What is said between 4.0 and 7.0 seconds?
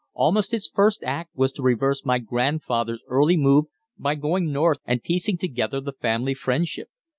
going north and piecing together the family friendship.